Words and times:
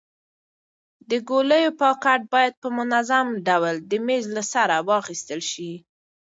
د 1.09 1.11
ګولیو 1.29 1.77
پاکټ 1.81 2.19
باید 2.33 2.53
په 2.61 2.67
منظم 2.77 3.27
ډول 3.47 3.75
د 3.89 3.91
میز 4.05 4.25
له 4.35 4.43
سره 4.53 4.75
واخیستل 4.89 5.41
شي. 5.51 5.71